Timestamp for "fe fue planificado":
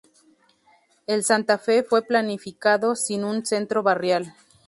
1.59-2.95